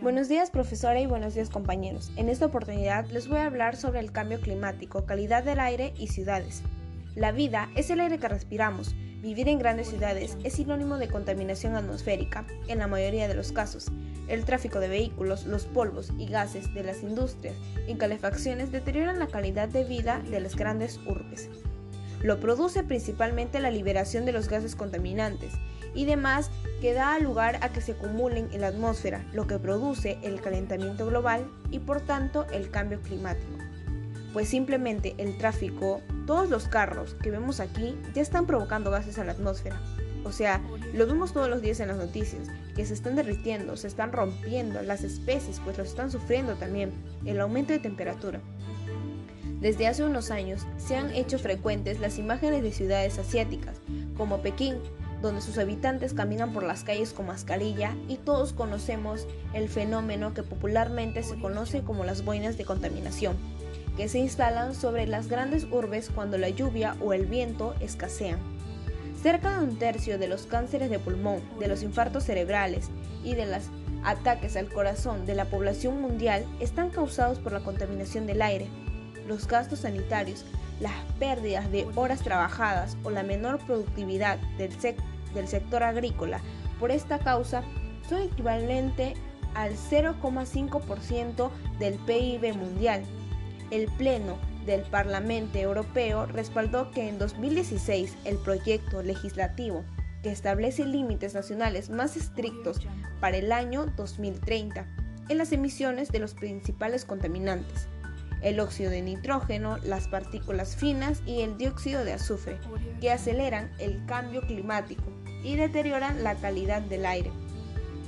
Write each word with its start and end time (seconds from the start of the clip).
Buenos 0.00 0.28
días 0.28 0.50
profesora 0.50 0.98
y 1.00 1.06
buenos 1.06 1.34
días 1.34 1.50
compañeros. 1.50 2.10
En 2.16 2.30
esta 2.30 2.46
oportunidad 2.46 3.04
les 3.10 3.28
voy 3.28 3.38
a 3.38 3.46
hablar 3.46 3.76
sobre 3.76 4.00
el 4.00 4.10
cambio 4.10 4.40
climático, 4.40 5.04
calidad 5.04 5.44
del 5.44 5.60
aire 5.60 5.92
y 5.98 6.06
ciudades. 6.06 6.62
La 7.14 7.32
vida 7.32 7.68
es 7.76 7.90
el 7.90 8.00
aire 8.00 8.18
que 8.18 8.28
respiramos. 8.28 8.94
Vivir 9.20 9.48
en 9.48 9.58
grandes 9.58 9.88
ciudades 9.88 10.38
es 10.42 10.54
sinónimo 10.54 10.96
de 10.96 11.08
contaminación 11.08 11.74
atmosférica, 11.74 12.46
en 12.66 12.78
la 12.78 12.86
mayoría 12.86 13.28
de 13.28 13.34
los 13.34 13.52
casos. 13.52 13.92
El 14.26 14.46
tráfico 14.46 14.80
de 14.80 14.88
vehículos, 14.88 15.44
los 15.44 15.66
polvos 15.66 16.12
y 16.18 16.28
gases 16.28 16.72
de 16.72 16.84
las 16.84 17.02
industrias 17.02 17.56
y 17.86 17.94
calefacciones 17.96 18.72
deterioran 18.72 19.18
la 19.18 19.26
calidad 19.26 19.68
de 19.68 19.84
vida 19.84 20.22
de 20.30 20.40
las 20.40 20.56
grandes 20.56 20.98
urbes. 21.06 21.50
Lo 22.22 22.38
produce 22.38 22.84
principalmente 22.84 23.60
la 23.60 23.70
liberación 23.70 24.24
de 24.24 24.32
los 24.32 24.48
gases 24.48 24.76
contaminantes 24.76 25.52
y 25.94 26.04
demás 26.04 26.50
que 26.80 26.94
da 26.94 27.18
lugar 27.18 27.58
a 27.62 27.70
que 27.70 27.80
se 27.80 27.92
acumulen 27.92 28.48
en 28.52 28.60
la 28.60 28.68
atmósfera, 28.68 29.24
lo 29.32 29.46
que 29.46 29.58
produce 29.58 30.18
el 30.22 30.40
calentamiento 30.40 31.06
global 31.06 31.50
y 31.70 31.80
por 31.80 32.00
tanto 32.00 32.46
el 32.52 32.70
cambio 32.70 33.00
climático. 33.02 33.58
Pues 34.32 34.48
simplemente 34.48 35.14
el 35.18 35.36
tráfico, 35.36 36.00
todos 36.26 36.48
los 36.48 36.68
carros 36.68 37.14
que 37.22 37.30
vemos 37.30 37.60
aquí 37.60 37.96
ya 38.14 38.22
están 38.22 38.46
provocando 38.46 38.90
gases 38.90 39.18
a 39.18 39.24
la 39.24 39.32
atmósfera. 39.32 39.80
O 40.24 40.30
sea, 40.30 40.62
lo 40.94 41.06
vemos 41.06 41.32
todos 41.32 41.48
los 41.48 41.60
días 41.60 41.80
en 41.80 41.88
las 41.88 41.96
noticias, 41.96 42.48
que 42.76 42.86
se 42.86 42.94
están 42.94 43.16
derritiendo, 43.16 43.76
se 43.76 43.88
están 43.88 44.12
rompiendo, 44.12 44.80
las 44.82 45.02
especies 45.02 45.60
pues 45.64 45.76
lo 45.76 45.84
están 45.84 46.10
sufriendo 46.10 46.54
también, 46.54 46.92
el 47.24 47.40
aumento 47.40 47.72
de 47.72 47.80
temperatura. 47.80 48.40
Desde 49.62 49.86
hace 49.86 50.02
unos 50.02 50.32
años 50.32 50.66
se 50.76 50.96
han 50.96 51.14
hecho 51.14 51.38
frecuentes 51.38 52.00
las 52.00 52.18
imágenes 52.18 52.64
de 52.64 52.72
ciudades 52.72 53.20
asiáticas, 53.20 53.76
como 54.16 54.42
Pekín, 54.42 54.78
donde 55.20 55.40
sus 55.40 55.56
habitantes 55.56 56.14
caminan 56.14 56.52
por 56.52 56.64
las 56.64 56.82
calles 56.82 57.12
con 57.12 57.26
mascarilla 57.26 57.94
y 58.08 58.16
todos 58.16 58.52
conocemos 58.52 59.28
el 59.54 59.68
fenómeno 59.68 60.34
que 60.34 60.42
popularmente 60.42 61.22
se 61.22 61.38
conoce 61.38 61.82
como 61.82 62.02
las 62.04 62.24
boinas 62.24 62.58
de 62.58 62.64
contaminación, 62.64 63.36
que 63.96 64.08
se 64.08 64.18
instalan 64.18 64.74
sobre 64.74 65.06
las 65.06 65.28
grandes 65.28 65.68
urbes 65.70 66.10
cuando 66.12 66.38
la 66.38 66.48
lluvia 66.48 66.96
o 67.00 67.12
el 67.12 67.26
viento 67.26 67.76
escasean. 67.78 68.40
Cerca 69.22 69.56
de 69.56 69.64
un 69.64 69.78
tercio 69.78 70.18
de 70.18 70.26
los 70.26 70.46
cánceres 70.46 70.90
de 70.90 70.98
pulmón, 70.98 71.40
de 71.60 71.68
los 71.68 71.84
infartos 71.84 72.24
cerebrales 72.24 72.90
y 73.22 73.34
de 73.34 73.46
los 73.46 73.62
ataques 74.02 74.56
al 74.56 74.68
corazón 74.68 75.24
de 75.24 75.36
la 75.36 75.44
población 75.44 76.02
mundial 76.02 76.44
están 76.58 76.90
causados 76.90 77.38
por 77.38 77.52
la 77.52 77.60
contaminación 77.60 78.26
del 78.26 78.42
aire 78.42 78.66
los 79.26 79.46
gastos 79.46 79.80
sanitarios, 79.80 80.44
las 80.80 80.92
pérdidas 81.18 81.70
de 81.70 81.86
horas 81.94 82.22
trabajadas 82.22 82.96
o 83.04 83.10
la 83.10 83.22
menor 83.22 83.58
productividad 83.66 84.38
del, 84.58 84.72
sector 85.48 85.82
agrícola 85.82 86.40
por 86.78 86.90
esta 86.90 87.18
causa 87.18 87.62
son 88.08 88.22
equivalentes 88.22 89.14
al 89.54 89.74
0,5% 89.74 91.50
del 91.78 91.94
PIB 91.94 92.56
mundial. 92.56 93.02
El 93.70 93.86
Pleno 93.86 94.38
del 94.66 94.82
Parlamento 94.82 95.58
Europeo 95.58 96.26
respaldó 96.26 96.90
que 96.90 97.08
en 97.08 97.18
2016 97.18 98.16
el 98.24 98.38
proyecto 98.38 99.02
legislativo 99.02 99.84
que 100.22 100.30
establece 100.30 100.84
límites 100.84 101.34
nacionales 101.34 101.90
más 101.90 102.16
estrictos 102.16 102.78
para 103.20 103.36
el 103.36 103.50
año 103.52 103.86
2030 103.96 104.86
en 105.28 105.38
las 105.38 105.52
emisiones 105.52 106.10
de 106.10 106.18
los 106.18 106.34
principales 106.34 107.04
contaminantes 107.04 107.88
el 108.42 108.60
óxido 108.60 108.90
de 108.90 109.02
nitrógeno, 109.02 109.78
las 109.78 110.08
partículas 110.08 110.76
finas 110.76 111.22
y 111.26 111.42
el 111.42 111.56
dióxido 111.56 112.04
de 112.04 112.12
azufre, 112.12 112.58
que 113.00 113.10
aceleran 113.10 113.70
el 113.78 114.04
cambio 114.06 114.42
climático 114.42 115.04
y 115.44 115.56
deterioran 115.56 116.22
la 116.22 116.34
calidad 116.36 116.82
del 116.82 117.06
aire. 117.06 117.30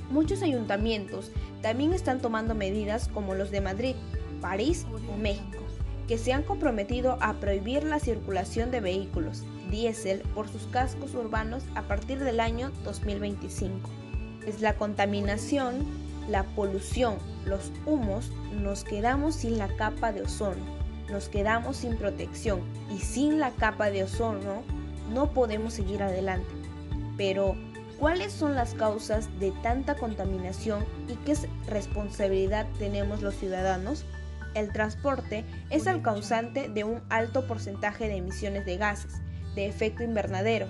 Muchos 0.09 0.41
ayuntamientos 0.43 1.31
también 1.61 1.93
están 1.93 2.21
tomando 2.21 2.53
medidas 2.53 3.07
como 3.07 3.33
los 3.33 3.51
de 3.51 3.61
Madrid, 3.61 3.95
París 4.41 4.85
o 5.11 5.17
México, 5.17 5.63
que 6.07 6.17
se 6.17 6.33
han 6.33 6.43
comprometido 6.43 7.17
a 7.21 7.33
prohibir 7.39 7.83
la 7.83 7.99
circulación 7.99 8.69
de 8.71 8.81
vehículos 8.81 9.43
diésel 9.71 10.21
por 10.33 10.47
sus 10.47 10.67
cascos 10.67 11.15
urbanos 11.15 11.63
a 11.75 11.83
partir 11.83 12.19
del 12.19 12.39
año 12.39 12.71
2025. 12.83 13.89
Es 14.45 14.61
la 14.61 14.75
contaminación 14.75 15.85
la 16.29 16.43
polución, 16.43 17.17
los 17.45 17.71
humos, 17.85 18.31
nos 18.51 18.83
quedamos 18.83 19.35
sin 19.35 19.57
la 19.57 19.67
capa 19.75 20.11
de 20.11 20.23
ozono, 20.23 20.63
nos 21.09 21.29
quedamos 21.29 21.77
sin 21.77 21.97
protección 21.97 22.61
y 22.93 22.99
sin 22.99 23.39
la 23.39 23.51
capa 23.51 23.89
de 23.89 24.03
ozono 24.03 24.63
no 25.13 25.31
podemos 25.31 25.73
seguir 25.73 26.01
adelante. 26.01 26.49
Pero, 27.17 27.55
¿cuáles 27.99 28.33
son 28.33 28.55
las 28.55 28.73
causas 28.73 29.29
de 29.39 29.51
tanta 29.63 29.95
contaminación 29.95 30.83
y 31.07 31.15
qué 31.25 31.35
responsabilidad 31.67 32.65
tenemos 32.79 33.21
los 33.21 33.35
ciudadanos? 33.35 34.05
El 34.55 34.71
transporte 34.71 35.43
es 35.69 35.85
el 35.85 36.01
causante 36.01 36.69
de 36.69 36.83
un 36.83 37.01
alto 37.09 37.45
porcentaje 37.45 38.07
de 38.07 38.17
emisiones 38.17 38.65
de 38.65 38.77
gases 38.77 39.13
de 39.53 39.67
efecto 39.67 40.03
invernadero 40.03 40.67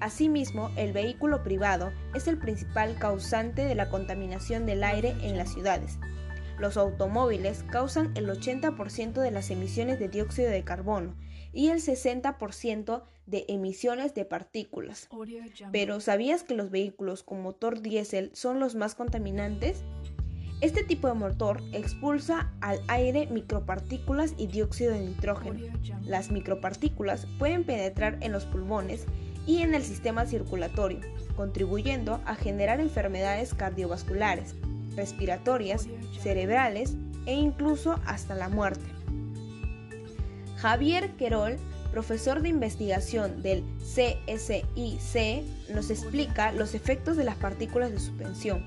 Asimismo, 0.00 0.70
el 0.76 0.92
vehículo 0.92 1.42
privado 1.42 1.92
es 2.14 2.28
el 2.28 2.38
principal 2.38 2.96
causante 2.98 3.64
de 3.64 3.74
la 3.74 3.90
contaminación 3.90 4.64
del 4.66 4.84
aire 4.84 5.16
en 5.22 5.36
las 5.36 5.52
ciudades. 5.52 5.98
Los 6.58 6.76
automóviles 6.76 7.64
causan 7.70 8.12
el 8.16 8.28
80% 8.28 9.20
de 9.20 9.30
las 9.30 9.50
emisiones 9.50 9.98
de 9.98 10.08
dióxido 10.08 10.50
de 10.50 10.64
carbono 10.64 11.14
y 11.52 11.68
el 11.68 11.78
60% 11.78 13.02
de 13.26 13.44
emisiones 13.48 14.14
de 14.14 14.24
partículas. 14.24 15.08
Pero 15.72 16.00
¿sabías 16.00 16.42
que 16.42 16.54
los 16.54 16.70
vehículos 16.70 17.22
con 17.22 17.42
motor 17.42 17.80
diésel 17.80 18.30
son 18.34 18.60
los 18.60 18.74
más 18.74 18.94
contaminantes? 18.94 19.84
Este 20.60 20.82
tipo 20.82 21.06
de 21.06 21.14
motor 21.14 21.62
expulsa 21.72 22.52
al 22.60 22.80
aire 22.88 23.28
micropartículas 23.28 24.34
y 24.36 24.48
dióxido 24.48 24.92
de 24.92 25.00
nitrógeno. 25.00 25.60
Las 26.02 26.32
micropartículas 26.32 27.28
pueden 27.38 27.62
penetrar 27.62 28.18
en 28.22 28.32
los 28.32 28.44
pulmones 28.44 29.06
y 29.48 29.62
en 29.62 29.74
el 29.74 29.82
sistema 29.82 30.26
circulatorio, 30.26 31.00
contribuyendo 31.34 32.20
a 32.26 32.34
generar 32.34 32.80
enfermedades 32.80 33.54
cardiovasculares, 33.54 34.54
respiratorias, 34.94 35.86
cerebrales 36.20 36.96
e 37.24 37.32
incluso 37.32 37.98
hasta 38.04 38.34
la 38.34 38.50
muerte. 38.50 38.84
Javier 40.58 41.12
Querol, 41.16 41.56
profesor 41.92 42.42
de 42.42 42.50
investigación 42.50 43.40
del 43.40 43.64
CSIC, 43.78 45.44
nos 45.74 45.88
explica 45.88 46.52
los 46.52 46.74
efectos 46.74 47.16
de 47.16 47.24
las 47.24 47.36
partículas 47.36 47.90
de 47.90 48.00
suspensión. 48.00 48.62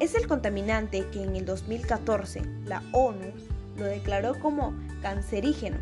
Es 0.00 0.16
el 0.16 0.26
contaminante 0.26 1.06
que 1.12 1.22
en 1.22 1.36
el 1.36 1.44
2014 1.44 2.42
la 2.64 2.82
ONU 2.90 3.30
lo 3.76 3.84
declaró 3.84 4.40
como 4.40 4.74
cancerígeno 5.02 5.76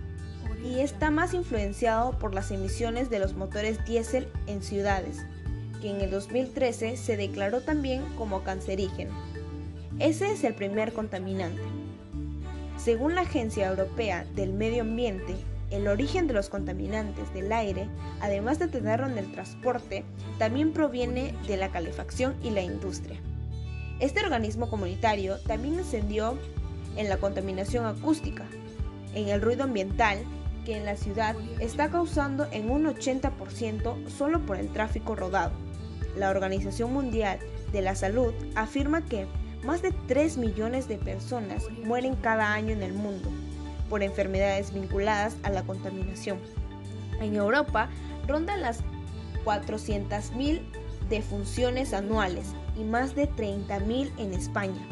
y 0.65 0.81
está 0.81 1.11
más 1.11 1.35
influenciado 1.35 2.19
por 2.19 2.35
las 2.35 2.51
emisiones 2.51 3.11
de 3.11 3.19
los 3.19 3.35
motores 3.35 3.85
diésel 3.85 4.29
en 4.47 4.63
ciudades, 4.63 5.27
que 5.83 5.91
en 5.91 6.01
el 6.01 6.11
2013 6.11 6.97
se 6.97 7.17
declaró 7.17 7.61
también 7.61 8.03
como 8.17 8.43
cancerígeno. 8.43 9.13
Ese 9.99 10.33
es 10.33 10.43
el 10.43 10.55
primer 10.55 10.93
contaminante. 10.93 11.63
Según 12.79 13.15
la 13.15 13.23
Agencia 13.23 13.69
Europea 13.69 14.27
del 14.35 14.53
Medio 14.53 14.83
Ambiente, 14.83 15.37
el 15.71 15.87
origen 15.87 16.27
de 16.27 16.35
los 16.35 16.49
contaminantes 16.49 17.33
del 17.35 17.53
aire, 17.53 17.89
además 18.21 18.59
de 18.59 18.69
tenerlo 18.69 19.07
en 19.07 19.19
el 19.19 19.31
transporte, 19.33 20.05
también 20.39 20.73
proviene 20.73 21.35
de 21.47 21.57
la 21.57 21.71
calefacción 21.71 22.35
y 22.43 22.51
la 22.51 22.63
industria. 22.63 23.21
Este 24.01 24.21
organismo 24.21 24.69
comunitario 24.69 25.39
también 25.47 25.79
encendió 25.79 26.39
en 26.97 27.09
la 27.09 27.19
contaminación 27.19 27.87
acústica, 27.87 28.45
en 29.15 29.29
el 29.29 29.41
ruido 29.41 29.65
ambiental 29.65 30.19
que 30.65 30.77
en 30.77 30.85
la 30.85 30.97
ciudad 30.97 31.37
está 31.61 31.91
causando 31.91 32.47
en 32.51 32.71
un 32.71 32.87
80% 32.87 34.09
solo 34.09 34.41
por 34.41 34.59
el 34.59 34.69
tráfico 34.71 35.15
rodado. 35.15 35.53
La 36.17 36.31
Organización 36.31 36.93
Mundial 36.93 37.39
de 37.73 37.83
la 37.83 37.95
Salud 37.95 38.33
afirma 38.55 39.05
que 39.05 39.27
más 39.65 39.83
de 39.83 39.93
3 40.07 40.37
millones 40.39 40.89
de 40.89 40.99
personas 40.99 41.69
mueren 41.85 42.15
cada 42.17 42.53
año 42.53 42.73
en 42.73 42.83
el 42.83 42.93
mundo 42.93 43.31
por 43.89 44.03
enfermedades 44.03 44.73
vinculadas 44.73 45.37
a 45.43 45.51
la 45.51 45.63
contaminación. 45.63 46.39
En 47.21 47.37
Europa 47.37 47.89
rondan 48.27 48.63
las 48.63 48.83
400.000 49.45 50.63
defunciones 51.09 51.93
anuales 51.93 52.55
y 52.77 52.85
más 52.85 53.15
de 53.15 53.29
30.000 53.29 54.11
en 54.19 54.35
España. 54.35 54.89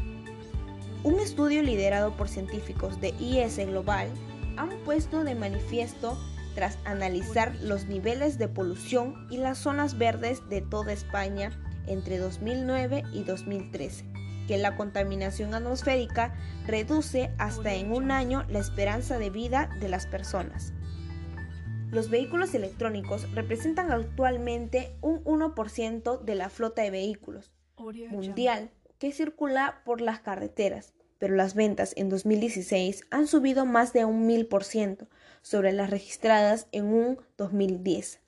Un 1.04 1.18
estudio 1.18 1.62
liderado 1.62 2.16
por 2.16 2.28
científicos 2.28 3.00
de 3.00 3.14
IS 3.18 3.56
Global 3.66 4.08
han 4.56 4.70
puesto 4.84 5.24
de 5.24 5.34
manifiesto 5.34 6.18
tras 6.54 6.78
analizar 6.84 7.54
los 7.62 7.86
niveles 7.86 8.38
de 8.38 8.48
polución 8.48 9.26
y 9.30 9.38
las 9.38 9.58
zonas 9.58 9.98
verdes 9.98 10.48
de 10.48 10.60
toda 10.60 10.92
España 10.92 11.50
entre 11.86 12.18
2009 12.18 13.04
y 13.12 13.24
2013, 13.24 14.04
que 14.46 14.58
la 14.58 14.76
contaminación 14.76 15.54
atmosférica 15.54 16.34
reduce 16.66 17.30
hasta 17.38 17.74
en 17.74 17.92
un 17.92 18.10
año 18.10 18.44
la 18.48 18.58
esperanza 18.58 19.18
de 19.18 19.30
vida 19.30 19.70
de 19.80 19.88
las 19.88 20.06
personas. 20.06 20.72
Los 21.90 22.08
vehículos 22.08 22.54
electrónicos 22.54 23.30
representan 23.34 23.92
actualmente 23.92 24.96
un 25.02 25.22
1% 25.24 26.20
de 26.22 26.34
la 26.34 26.48
flota 26.48 26.82
de 26.82 26.90
vehículos 26.90 27.52
mundial 28.10 28.70
que 28.98 29.12
circula 29.12 29.82
por 29.84 30.00
las 30.00 30.20
carreteras, 30.20 30.94
pero 31.22 31.36
las 31.36 31.54
ventas 31.54 31.92
en 31.96 32.08
2016 32.08 33.04
han 33.12 33.28
subido 33.28 33.64
más 33.64 33.92
de 33.92 34.04
un 34.04 34.26
mil 34.26 34.46
por 34.46 34.64
ciento 34.64 35.06
sobre 35.40 35.70
las 35.70 35.88
registradas 35.88 36.66
en 36.72 36.86
un 36.86 37.20
2010. 37.36 38.18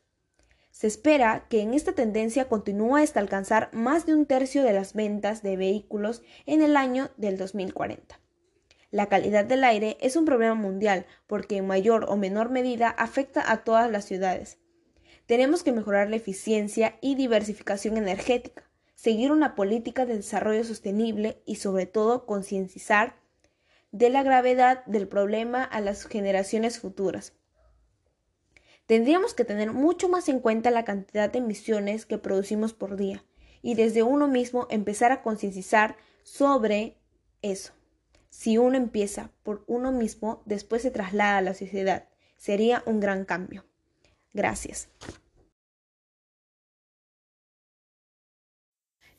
Se 0.71 0.87
espera 0.87 1.49
que 1.51 1.61
en 1.61 1.75
esta 1.75 1.95
tendencia 1.95 2.45
continúe 2.45 2.99
hasta 2.99 3.19
alcanzar 3.19 3.69
más 3.73 4.07
de 4.07 4.15
un 4.15 4.27
tercio 4.27 4.63
de 4.63 4.75
las 4.75 4.95
ventas 4.95 5.43
de 5.43 5.57
vehículos 5.57 6.23
en 6.47 6.63
el 6.63 6.77
año 6.77 7.11
del 7.17 7.37
2040. 7.37 8.21
La 8.93 9.09
calidad 9.09 9.45
del 9.45 9.65
aire 9.65 9.97
es 10.01 10.15
un 10.15 10.25
problema 10.25 10.55
mundial 10.55 11.05
porque 11.27 11.57
en 11.57 11.67
mayor 11.67 12.07
o 12.09 12.17
menor 12.17 12.51
medida 12.51 12.91
afecta 12.91 13.51
a 13.51 13.65
todas 13.65 13.91
las 13.91 14.05
ciudades. 14.05 14.59
Tenemos 15.27 15.65
que 15.65 15.73
mejorar 15.73 16.11
la 16.11 16.15
eficiencia 16.15 16.97
y 17.01 17.17
diversificación 17.17 17.97
energética, 17.97 18.71
seguir 19.05 19.33
una 19.33 19.55
política 19.55 20.07
de 20.07 20.17
desarrollo 20.17 20.65
sostenible 20.65 21.43
y 21.45 21.57
sobre 21.57 21.85
todo 21.85 22.25
concienciar 22.25 23.17
de 23.93 24.09
la 24.09 24.23
gravedad 24.23 24.83
del 24.87 25.09
problema 25.09 25.63
a 25.63 25.83
las 25.83 26.07
generaciones 26.07 26.79
futuras. 26.79 27.35
Tendríamos 28.87 29.35
que 29.35 29.45
tener 29.45 29.75
mucho 29.75 30.09
más 30.09 30.31
en 30.31 30.41
cuenta 30.41 30.71
la 30.71 30.87
cantidad 30.87 31.31
de 31.31 31.41
emisiones 31.41 32.07
que 32.07 32.17
producimos 32.17 32.73
por 32.73 32.97
día 32.97 33.23
y 33.61 33.75
desde 33.75 34.03
uno 34.03 34.27
mismo 34.27 34.67
empezar 34.71 35.13
a 35.13 35.21
concienciar 35.21 35.99
sobre 36.23 36.97
eso. 37.43 37.75
Si 38.31 38.57
uno 38.57 38.79
empieza 38.79 39.33
por 39.43 39.65
uno 39.67 39.93
mismo, 39.93 40.43
después 40.47 40.81
se 40.81 40.91
traslada 40.91 41.37
a 41.37 41.43
la 41.43 41.53
sociedad. 41.53 42.09
Sería 42.39 42.83
un 42.87 43.01
gran 43.01 43.27
cambio. 43.27 43.67
Gracias. 44.33 44.89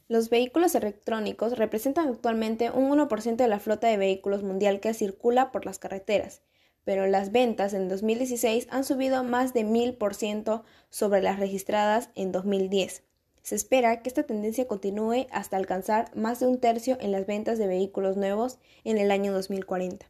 Los 0.07 0.29
vehículos 0.29 0.75
electrónicos 0.75 1.57
representan 1.57 2.09
actualmente 2.09 2.71
un 2.71 2.89
1% 2.91 3.35
de 3.35 3.47
la 3.47 3.59
flota 3.59 3.87
de 3.87 3.97
vehículos 3.97 4.43
mundial 4.43 4.79
que 4.79 4.93
circula 4.93 5.51
por 5.51 5.65
las 5.65 5.79
carreteras 5.79 6.41
pero 6.85 7.07
las 7.07 7.31
ventas 7.31 7.73
en 7.73 7.89
2016 7.89 8.67
han 8.69 8.85
subido 8.85 9.23
más 9.23 9.53
de 9.53 9.65
1000% 9.65 10.63
sobre 10.89 11.21
las 11.21 11.39
registradas 11.39 12.09
en 12.15 12.31
2010. 12.31 13.03
Se 13.41 13.55
espera 13.55 14.01
que 14.01 14.09
esta 14.09 14.23
tendencia 14.23 14.67
continúe 14.67 15.27
hasta 15.31 15.57
alcanzar 15.57 16.15
más 16.15 16.39
de 16.39 16.47
un 16.47 16.59
tercio 16.59 16.97
en 17.01 17.11
las 17.11 17.25
ventas 17.25 17.57
de 17.57 17.67
vehículos 17.67 18.17
nuevos 18.17 18.59
en 18.83 18.97
el 18.97 19.11
año 19.11 19.33
2040. 19.33 20.09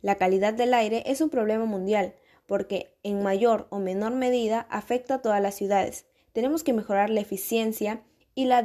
La 0.00 0.16
calidad 0.16 0.54
del 0.54 0.74
aire 0.74 1.02
es 1.06 1.20
un 1.20 1.28
problema 1.28 1.64
mundial 1.64 2.14
porque 2.46 2.96
en 3.02 3.22
mayor 3.22 3.66
o 3.70 3.78
menor 3.78 4.12
medida 4.12 4.66
afecta 4.70 5.14
a 5.14 5.22
todas 5.22 5.42
las 5.42 5.54
ciudades. 5.54 6.06
Tenemos 6.32 6.64
que 6.64 6.72
mejorar 6.72 7.10
la 7.10 7.20
eficiencia 7.20 8.02
y 8.34 8.46
la 8.46 8.62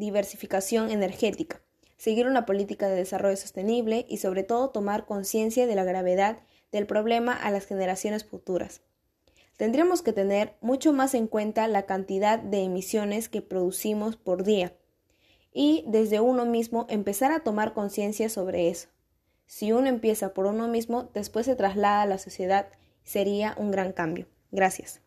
diversificación 0.00 0.90
energética, 0.90 1.62
seguir 1.96 2.26
una 2.26 2.46
política 2.46 2.88
de 2.88 2.96
desarrollo 2.96 3.36
sostenible 3.36 4.06
y 4.08 4.16
sobre 4.16 4.42
todo 4.42 4.70
tomar 4.70 5.06
conciencia 5.06 5.68
de 5.68 5.76
la 5.76 5.84
gravedad 5.84 6.40
del 6.72 6.86
problema 6.86 7.34
a 7.34 7.52
las 7.52 7.66
generaciones 7.66 8.24
futuras. 8.24 8.80
Tendríamos 9.56 10.02
que 10.02 10.12
tener 10.12 10.54
mucho 10.60 10.92
más 10.92 11.14
en 11.14 11.26
cuenta 11.26 11.68
la 11.68 11.84
cantidad 11.84 12.38
de 12.38 12.62
emisiones 12.62 13.28
que 13.28 13.42
producimos 13.42 14.16
por 14.16 14.42
día 14.42 14.72
y 15.52 15.84
desde 15.86 16.20
uno 16.20 16.46
mismo 16.46 16.86
empezar 16.88 17.30
a 17.32 17.40
tomar 17.40 17.74
conciencia 17.74 18.28
sobre 18.28 18.70
eso. 18.70 18.88
Si 19.46 19.72
uno 19.72 19.88
empieza 19.88 20.32
por 20.32 20.46
uno 20.46 20.68
mismo, 20.68 21.10
después 21.12 21.44
se 21.44 21.56
traslada 21.56 22.02
a 22.02 22.06
la 22.06 22.18
sociedad, 22.18 22.68
sería 23.04 23.54
un 23.58 23.70
gran 23.70 23.92
cambio. 23.92 24.26
Gracias. 24.50 25.00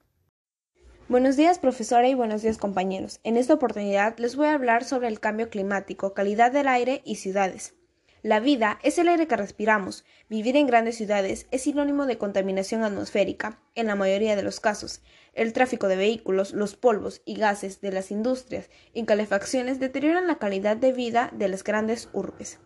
Buenos 1.09 1.35
días 1.35 1.59
profesora 1.59 2.07
y 2.07 2.13
buenos 2.13 2.43
días 2.43 2.57
compañeros. 2.57 3.19
En 3.25 3.35
esta 3.35 3.53
oportunidad 3.53 4.17
les 4.19 4.37
voy 4.37 4.47
a 4.47 4.53
hablar 4.53 4.85
sobre 4.85 5.09
el 5.09 5.19
cambio 5.19 5.49
climático, 5.49 6.13
calidad 6.13 6.49
del 6.53 6.69
aire 6.69 7.01
y 7.03 7.15
ciudades. 7.15 7.73
La 8.21 8.39
vida 8.39 8.79
es 8.83 8.97
el 8.97 9.09
aire 9.09 9.27
que 9.27 9.35
respiramos. 9.35 10.05
Vivir 10.29 10.55
en 10.55 10.65
grandes 10.65 10.95
ciudades 10.95 11.45
es 11.51 11.63
sinónimo 11.63 12.05
de 12.05 12.17
contaminación 12.17 12.83
atmosférica, 12.83 13.59
en 13.75 13.87
la 13.87 13.95
mayoría 13.95 14.37
de 14.37 14.43
los 14.43 14.61
casos. 14.61 15.01
El 15.33 15.51
tráfico 15.51 15.89
de 15.89 15.97
vehículos, 15.97 16.53
los 16.53 16.77
polvos 16.77 17.21
y 17.25 17.35
gases 17.35 17.81
de 17.81 17.91
las 17.91 18.09
industrias 18.09 18.69
y 18.93 19.03
calefacciones 19.03 19.81
deterioran 19.81 20.25
la 20.25 20.37
calidad 20.37 20.77
de 20.77 20.93
vida 20.93 21.31
de 21.33 21.49
las 21.49 21.65
grandes 21.65 22.07
urbes. 22.13 22.59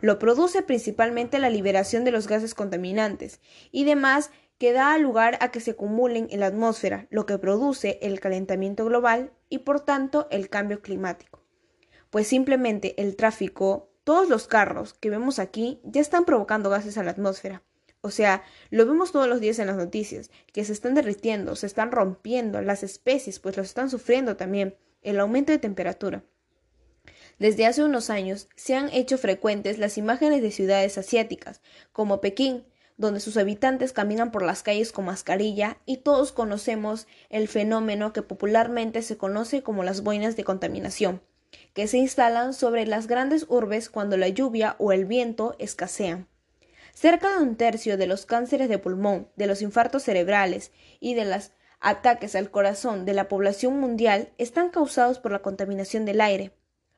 Lo 0.00 0.18
produce 0.18 0.62
principalmente 0.62 1.38
la 1.38 1.50
liberación 1.50 2.04
de 2.04 2.10
los 2.10 2.28
gases 2.28 2.54
contaminantes 2.54 3.40
y 3.72 3.84
demás 3.84 4.30
que 4.64 4.72
da 4.72 4.96
lugar 4.96 5.36
a 5.42 5.50
que 5.50 5.60
se 5.60 5.72
acumulen 5.72 6.26
en 6.30 6.40
la 6.40 6.46
atmósfera, 6.46 7.06
lo 7.10 7.26
que 7.26 7.36
produce 7.36 7.98
el 8.00 8.18
calentamiento 8.18 8.86
global 8.86 9.30
y 9.50 9.58
por 9.58 9.80
tanto 9.80 10.26
el 10.30 10.48
cambio 10.48 10.80
climático. 10.80 11.42
Pues 12.08 12.28
simplemente 12.28 12.94
el 12.96 13.14
tráfico 13.14 13.90
todos 14.04 14.30
los 14.30 14.46
carros 14.46 14.94
que 14.94 15.10
vemos 15.10 15.38
aquí 15.38 15.82
ya 15.84 16.00
están 16.00 16.24
provocando 16.24 16.70
gases 16.70 16.96
a 16.96 17.02
la 17.02 17.10
atmósfera. 17.10 17.62
O 18.00 18.10
sea, 18.10 18.42
lo 18.70 18.86
vemos 18.86 19.12
todos 19.12 19.28
los 19.28 19.38
días 19.38 19.58
en 19.58 19.66
las 19.66 19.76
noticias, 19.76 20.30
que 20.54 20.64
se 20.64 20.72
están 20.72 20.94
derritiendo, 20.94 21.56
se 21.56 21.66
están 21.66 21.92
rompiendo, 21.92 22.62
las 22.62 22.82
especies 22.82 23.40
pues 23.40 23.58
los 23.58 23.66
están 23.66 23.90
sufriendo 23.90 24.38
también, 24.38 24.78
el 25.02 25.20
aumento 25.20 25.52
de 25.52 25.58
temperatura. 25.58 26.24
Desde 27.38 27.66
hace 27.66 27.84
unos 27.84 28.08
años 28.08 28.48
se 28.56 28.76
han 28.76 28.88
hecho 28.94 29.18
frecuentes 29.18 29.76
las 29.76 29.98
imágenes 29.98 30.40
de 30.40 30.50
ciudades 30.50 30.96
asiáticas, 30.96 31.60
como 31.92 32.22
Pekín, 32.22 32.64
donde 32.96 33.20
sus 33.20 33.36
habitantes 33.36 33.92
caminan 33.92 34.30
por 34.30 34.42
las 34.42 34.62
calles 34.62 34.92
con 34.92 35.06
mascarilla 35.06 35.78
y 35.86 35.98
todos 35.98 36.32
conocemos 36.32 37.06
el 37.30 37.48
fenómeno 37.48 38.12
que 38.12 38.22
popularmente 38.22 39.02
se 39.02 39.16
conoce 39.16 39.62
como 39.62 39.82
las 39.82 40.02
boinas 40.02 40.36
de 40.36 40.44
contaminación 40.44 41.20
que 41.72 41.86
se 41.88 41.98
instalan 41.98 42.54
sobre 42.54 42.86
las 42.86 43.06
grandes 43.06 43.46
urbes 43.48 43.90
cuando 43.90 44.16
la 44.16 44.28
lluvia 44.28 44.76
o 44.78 44.92
el 44.92 45.04
viento 45.04 45.56
escasean. 45.58 46.28
Cerca 46.92 47.36
de 47.36 47.42
un 47.42 47.56
tercio 47.56 47.96
de 47.96 48.06
los 48.06 48.26
cánceres 48.26 48.68
de 48.68 48.78
pulmón, 48.78 49.28
de 49.36 49.46
los 49.46 49.62
infartos 49.62 50.04
cerebrales 50.04 50.70
y 51.00 51.14
de 51.14 51.24
los 51.24 51.50
ataques 51.80 52.34
al 52.36 52.50
corazón 52.50 53.04
de 53.04 53.14
la 53.14 53.28
población 53.28 53.78
mundial 53.80 54.32
están 54.38 54.70
causados 54.70 55.18
por 55.18 55.32
la 55.32 55.40
contaminación 55.40 56.04
del 56.04 56.20
aire. 56.20 56.52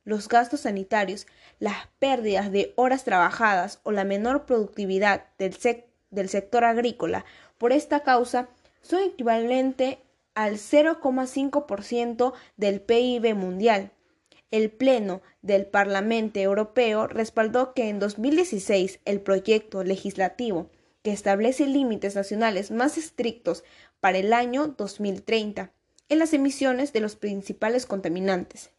Los 0.07 0.29
gastos 0.29 0.61
sanitarios, 0.61 1.27
las 1.59 1.89
pérdidas 1.99 2.53
de 2.53 2.73
horas 2.77 3.03
trabajadas 3.03 3.81
o 3.83 3.91
la 3.91 4.05
menor 4.05 4.47
productividad 4.47 5.25
del, 5.37 6.29
sector 6.29 6.65
agrícola 6.65 7.25
por 7.59 7.73
esta 7.73 8.05
causa 8.05 8.49
son 8.83 9.03
equivalentes 9.03 9.99
al 10.37 10.59
0,5% 10.59 12.35
del 12.57 12.81
PIB 12.83 13.35
mundial. 13.35 13.91
El 14.53 14.71
Pleno 14.71 15.23
del 15.43 15.67
Parlamento 15.67 16.39
Europeo 16.39 17.09
respaldó 17.09 17.75
que 17.75 17.89
en 17.89 17.99
2016 17.99 19.01
el 19.07 19.21
proyecto 19.21 19.83
legislativo 19.83 20.71
que 21.03 21.11
establece 21.11 21.67
límites 21.67 22.15
nacionales 22.15 22.71
más 22.71 22.97
estrictos 22.97 23.65
para 23.99 24.19
el 24.19 24.33
año 24.33 24.69
2030 24.69 25.73
en 26.09 26.19
las 26.21 26.33
emisiones 26.33 26.93
de 26.93 27.01
los 27.01 27.17
principales 27.17 27.87
contaminantes, 27.87 28.71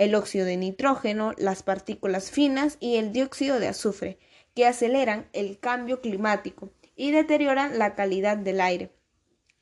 el 0.00 0.14
óxido 0.14 0.46
de 0.46 0.56
nitrógeno, 0.56 1.34
las 1.36 1.62
partículas 1.62 2.30
finas 2.30 2.78
y 2.80 2.96
el 2.96 3.12
dióxido 3.12 3.60
de 3.60 3.68
azufre, 3.68 4.18
que 4.54 4.66
aceleran 4.66 5.28
el 5.34 5.58
cambio 5.58 6.00
climático 6.00 6.70
y 6.96 7.10
deterioran 7.10 7.78
la 7.78 7.94
calidad 7.94 8.38
del 8.38 8.62
aire. 8.62 8.90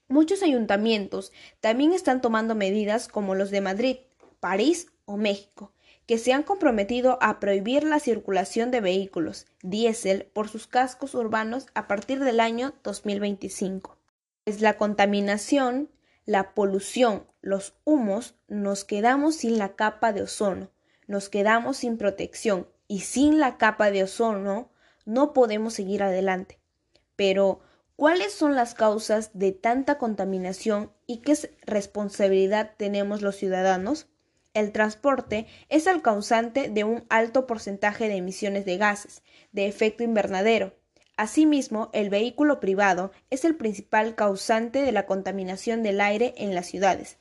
Muchos 0.07 0.45
ayuntamientos 0.45 1.33
también 1.59 1.93
están 1.93 2.21
tomando 2.21 2.55
medidas 2.55 3.09
como 3.09 3.35
los 3.35 3.51
de 3.51 3.61
Madrid, 3.61 3.97
París 4.39 4.87
o 5.07 5.17
México, 5.17 5.73
que 6.07 6.19
se 6.19 6.33
han 6.33 6.45
comprometido 6.45 7.19
a 7.21 7.41
prohibir 7.41 7.83
la 7.83 7.99
circulación 7.99 8.71
de 8.71 8.81
vehículos 8.81 9.47
diésel 9.65 10.31
por 10.33 10.49
sus 10.49 10.69
cascos 10.69 11.17
urbanos 11.17 11.67
a 11.75 11.89
partir 11.89 12.21
del 12.21 12.39
año 12.39 12.75
2025. 12.85 13.99
Es 14.45 14.61
la 14.61 14.77
contaminación, 14.77 15.91
la 16.27 16.55
polución, 16.55 17.27
los 17.49 17.75
humos, 17.85 18.35
nos 18.47 18.85
quedamos 18.85 19.37
sin 19.37 19.57
la 19.57 19.75
capa 19.75 20.13
de 20.13 20.21
ozono, 20.21 20.71
nos 21.07 21.31
quedamos 21.31 21.79
sin 21.79 21.97
protección 21.97 22.69
y 22.89 23.01
sin 23.01 23.41
la 23.41 23.57
capa 23.57 23.91
de 23.91 24.03
ozono 24.03 24.71
no 25.07 25.33
podemos 25.33 25.73
seguir 25.73 26.03
adelante. 26.03 26.61
Pero, 27.17 27.61
¿cuáles 27.97 28.35
son 28.35 28.55
las 28.55 28.75
causas 28.75 29.31
de 29.33 29.53
tanta 29.53 29.97
contaminación 29.97 30.93
y 31.07 31.23
qué 31.23 31.39
responsabilidad 31.63 32.75
tenemos 32.77 33.23
los 33.23 33.37
ciudadanos? 33.37 34.09
El 34.53 34.71
transporte 34.71 35.47
es 35.71 35.87
el 35.87 36.03
causante 36.03 36.69
de 36.69 36.85
un 36.85 37.07
alto 37.09 37.47
porcentaje 37.47 38.09
de 38.09 38.17
emisiones 38.17 38.67
de 38.67 38.77
gases 38.77 39.23
de 39.53 39.69
efecto 39.69 40.05
invernadero. 40.05 40.75
Asimismo, 41.17 41.89
el 41.95 42.11
vehículo 42.11 42.61
privado 42.61 43.11
es 43.31 43.47
el 43.47 43.57
principal 43.57 44.15
causante 44.17 44.83
de 44.83 44.93
la 44.93 45.07
contaminación 45.07 45.83
del 45.83 46.03
aire 46.03 46.35
en 46.37 46.55
las 46.55 46.67
ciudades. 46.67 47.17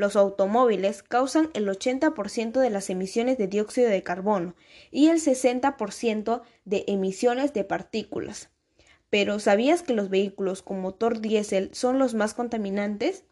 Los 0.00 0.16
automóviles 0.16 1.02
causan 1.02 1.50
el 1.52 1.68
80% 1.68 2.58
de 2.58 2.70
las 2.70 2.88
emisiones 2.88 3.36
de 3.36 3.48
dióxido 3.48 3.90
de 3.90 4.02
carbono 4.02 4.54
y 4.90 5.08
el 5.08 5.18
60% 5.20 6.40
de 6.64 6.84
emisiones 6.86 7.52
de 7.52 7.64
partículas. 7.64 8.48
Pero 9.10 9.38
¿sabías 9.40 9.82
que 9.82 9.92
los 9.92 10.08
vehículos 10.08 10.62
con 10.62 10.80
motor 10.80 11.20
diésel 11.20 11.68
son 11.74 11.98
los 11.98 12.14
más 12.14 12.32
contaminantes? 12.32 13.24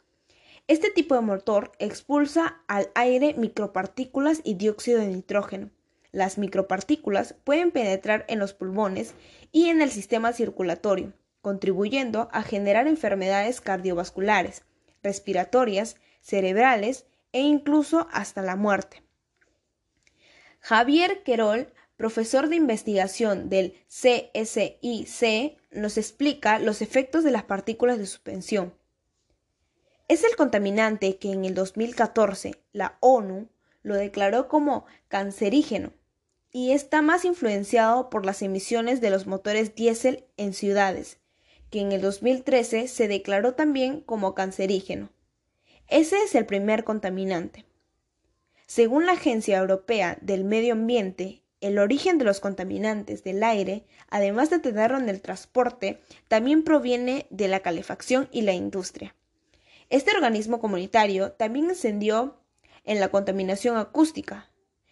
Este 0.66 0.90
tipo 0.90 1.14
de 1.14 1.22
motor 1.22 1.72
expulsa 1.78 2.60
al 2.68 2.90
aire 2.94 3.32
micropartículas 3.32 4.42
y 4.44 4.52
dióxido 4.52 5.00
de 5.00 5.06
nitrógeno. 5.06 5.70
Las 6.12 6.36
micropartículas 6.36 7.34
pueden 7.44 7.70
penetrar 7.70 8.26
en 8.28 8.40
los 8.40 8.52
pulmones 8.52 9.14
y 9.52 9.70
en 9.70 9.80
el 9.80 9.90
sistema 9.90 10.34
circulatorio, 10.34 11.14
contribuyendo 11.40 12.28
a 12.30 12.42
generar 12.42 12.86
enfermedades 12.86 13.62
cardiovasculares, 13.62 14.64
respiratorias, 15.02 15.96
cerebrales 16.28 17.06
e 17.32 17.40
incluso 17.40 18.06
hasta 18.12 18.42
la 18.42 18.54
muerte. 18.54 19.02
Javier 20.60 21.22
Querol, 21.22 21.72
profesor 21.96 22.50
de 22.50 22.56
investigación 22.56 23.48
del 23.48 23.74
CSIC, 23.88 25.56
nos 25.70 25.96
explica 25.96 26.58
los 26.58 26.82
efectos 26.82 27.24
de 27.24 27.30
las 27.30 27.44
partículas 27.44 27.98
de 27.98 28.04
suspensión. 28.04 28.74
Es 30.08 30.22
el 30.22 30.36
contaminante 30.36 31.16
que 31.16 31.32
en 31.32 31.46
el 31.46 31.54
2014 31.54 32.62
la 32.72 32.98
ONU 33.00 33.48
lo 33.82 33.96
declaró 33.96 34.48
como 34.48 34.84
cancerígeno 35.08 35.92
y 36.52 36.72
está 36.72 37.00
más 37.00 37.24
influenciado 37.24 38.10
por 38.10 38.26
las 38.26 38.42
emisiones 38.42 39.00
de 39.00 39.08
los 39.08 39.26
motores 39.26 39.74
diésel 39.74 40.26
en 40.36 40.52
ciudades, 40.52 41.18
que 41.70 41.80
en 41.80 41.92
el 41.92 42.02
2013 42.02 42.86
se 42.86 43.08
declaró 43.08 43.54
también 43.54 44.02
como 44.02 44.34
cancerígeno. 44.34 45.10
Ese 45.88 46.22
es 46.22 46.34
el 46.34 46.44
primer 46.44 46.84
contaminante. 46.84 47.64
Según 48.66 49.06
la 49.06 49.12
Agencia 49.12 49.56
Europea 49.56 50.18
del 50.20 50.44
Medio 50.44 50.74
Ambiente, 50.74 51.42
el 51.62 51.78
origen 51.78 52.18
de 52.18 52.26
los 52.26 52.40
contaminantes 52.40 53.24
del 53.24 53.42
aire, 53.42 53.86
además 54.10 54.50
de 54.50 54.58
tenerlo 54.58 54.98
en 54.98 55.08
el 55.08 55.22
transporte, 55.22 56.02
también 56.28 56.62
proviene 56.62 57.26
de 57.30 57.48
la 57.48 57.60
calefacción 57.60 58.28
y 58.30 58.42
la 58.42 58.52
industria. 58.52 59.16
Este 59.88 60.10
organismo 60.14 60.60
comunitario 60.60 61.32
también 61.32 61.70
encendió 61.70 62.36
en 62.84 63.00
la 63.00 63.08
contaminación 63.08 63.78
acústica, 63.78 64.50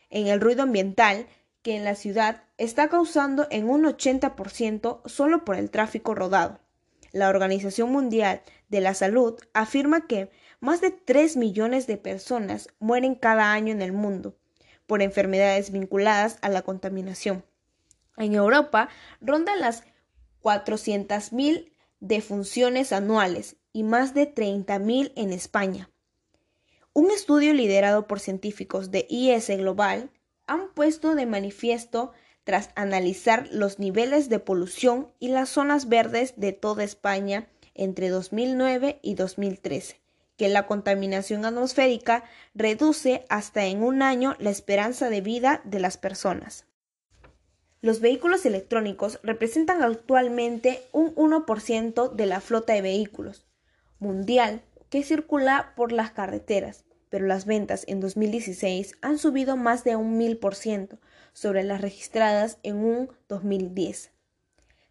en 0.09 0.29
el 0.29 0.41
ruido 0.41 0.63
ambiental 0.63 1.27
que 1.61 1.77
en 1.77 1.85
la 1.85 1.95
ciudad 1.95 2.45
está 2.57 2.89
causando 2.89 3.47
en 3.51 3.69
un 3.69 3.85
80% 3.85 5.03
solo 5.05 5.45
por 5.45 5.57
el 5.57 5.71
tráfico 5.71 6.15
rodado. 6.15 6.61
La 7.13 7.29
Organización 7.29 7.93
Mundial 7.93 8.41
de 8.69 8.81
la 8.81 8.95
Salud 8.95 9.39
afirma 9.53 10.07
que 10.07 10.31
más 10.67 10.81
de 10.81 10.91
3 10.91 11.37
millones 11.37 11.87
de 11.87 11.97
personas 11.97 12.67
mueren 12.81 13.15
cada 13.15 13.53
año 13.53 13.71
en 13.71 13.83
el 13.83 13.93
mundo 13.93 14.37
por 14.89 15.01
enfermedades 15.01 15.71
vinculadas 15.71 16.39
a 16.43 16.49
la 16.49 16.63
contaminación. 16.63 17.45
En 18.17 18.35
Europa 18.35 18.89
rondan 19.21 19.61
las 19.61 19.85
400.000 20.43 21.71
defunciones 22.01 22.93
anuales 22.93 23.55
y 23.73 23.85
más 23.85 24.13
de 24.13 24.35
30.000 24.35 25.13
en 25.15 25.33
España. 25.33 25.89
Un 26.93 27.13
estudio 27.13 27.55
liderado 27.55 28.09
por 28.09 28.19
científicos 28.19 28.91
de 28.91 29.07
IS 29.09 29.47
Global 29.51 30.11
han 30.49 30.75
puesto 30.75 31.15
de 31.15 31.27
manifiesto 31.27 32.11
tras 32.43 32.71
analizar 32.75 33.49
los 33.53 33.79
niveles 33.79 34.29
de 34.29 34.41
polución 34.41 35.13
y 35.21 35.29
las 35.29 35.49
zonas 35.49 35.89
verdes 35.89 36.35
de 36.37 36.51
toda 36.53 36.83
España 36.83 37.49
entre 37.75 38.09
2009 38.09 38.99
y 39.01 39.15
2013, 39.15 40.01
que 40.37 40.49
la 40.49 40.67
contaminación 40.67 41.45
atmosférica 41.45 42.25
reduce 42.55 43.25
hasta 43.29 43.67
en 43.67 43.83
un 43.83 44.03
año 44.03 44.37
la 44.39 44.51
esperanza 44.51 45.11
de 45.11 45.21
vida 45.21 45.61
de 45.65 45.81
las 45.81 45.97
personas. 45.97 46.67
Los 47.81 48.01
vehículos 48.01 48.47
electrónicos 48.47 49.21
representan 49.23 49.83
actualmente 49.83 50.83
un 50.93 51.15
1% 51.15 52.13
de 52.13 52.27
la 52.27 52.41
flota 52.41 52.73
de 52.73 52.83
vehículos 52.83 53.47
mundial 53.99 54.63
que 54.91 55.03
circula 55.03 55.73
por 55.75 55.91
las 55.91 56.11
carreteras 56.11 56.87
pero 57.09 57.27
las 57.27 57.47
ventas 57.47 57.85
en 57.87 58.01
2016 58.01 58.97
han 59.01 59.19
subido 59.19 59.57
más 59.57 59.85
de 59.85 59.97
un 59.97 60.19
mil 60.19 60.39
por 60.39 60.55
ciento 60.55 60.99
sobre 61.33 61.63
las 61.63 61.81
registradas 61.81 62.59
en 62.63 62.77
un 62.77 63.11
2010. 63.29 64.11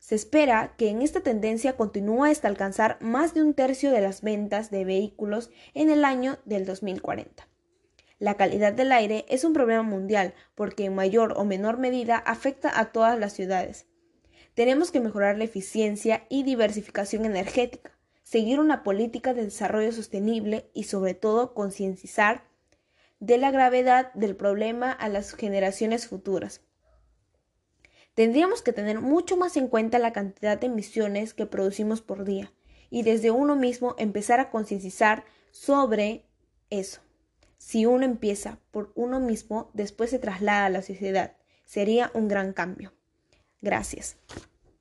Se 0.06 0.14
espera 0.14 0.76
que 0.78 0.90
en 0.90 1.02
esta 1.02 1.22
tendencia 1.22 1.76
continúe 1.76 2.26
hasta 2.26 2.48
alcanzar 2.48 3.00
más 3.02 3.34
de 3.34 3.42
un 3.42 3.56
tercio 3.56 3.90
de 3.90 4.02
las 4.02 4.22
ventas 4.22 4.70
de 4.70 4.86
vehículos 4.86 5.50
en 5.74 5.90
el 5.90 6.06
año 6.06 6.38
del 6.46 6.68
2040. 6.68 7.48
La 8.20 8.36
calidad 8.36 8.72
del 8.72 8.92
aire 8.92 9.26
es 9.30 9.44
un 9.44 9.54
problema 9.54 9.82
mundial 9.82 10.36
porque 10.54 10.86
en 10.86 10.94
mayor 10.94 11.34
o 11.38 11.44
menor 11.44 11.80
medida 11.80 12.18
afecta 12.18 12.80
a 12.80 12.92
todas 12.92 13.18
las 13.18 13.34
ciudades. 13.34 13.88
Tenemos 14.54 14.92
que 14.92 15.00
mejorar 15.00 15.40
la 15.40 15.46
eficiencia 15.46 16.28
y 16.30 16.44
diversificación 16.44 17.26
energética 17.26 17.98
seguir 18.22 18.60
una 18.60 18.84
política 18.84 19.34
de 19.34 19.46
desarrollo 19.46 19.92
sostenible 19.92 20.70
y 20.76 20.84
sobre 20.84 21.16
todo 21.16 21.56
concienciar 21.56 22.44
de 23.20 23.40
la 23.40 23.50
gravedad 23.50 24.14
del 24.14 24.36
problema 24.36 24.92
a 24.92 25.10
las 25.10 25.34
generaciones 25.34 26.06
futuras. 26.06 26.62
Tendríamos 28.16 28.62
que 28.62 28.74
tener 28.74 29.02
mucho 29.02 29.38
más 29.38 29.58
en 29.58 29.68
cuenta 29.68 30.00
la 30.00 30.14
cantidad 30.14 30.58
de 30.58 30.68
emisiones 30.68 31.34
que 31.34 31.46
producimos 31.46 32.02
por 32.02 32.24
día 32.24 32.52
y 32.90 33.04
desde 33.04 33.30
uno 33.30 33.56
mismo 33.56 33.94
empezar 33.98 34.40
a 34.40 34.50
concienciar 34.50 35.26
sobre 35.52 36.26
eso. 36.70 37.02
Si 37.58 37.86
uno 37.86 38.06
empieza 38.06 38.60
por 38.72 38.94
uno 38.96 39.20
mismo, 39.20 39.70
después 39.74 40.10
se 40.10 40.20
traslada 40.20 40.66
a 40.66 40.70
la 40.70 40.82
sociedad. 40.82 41.36
Sería 41.66 42.10
un 42.14 42.28
gran 42.28 42.54
cambio. 42.54 42.94
Gracias. 43.62 44.18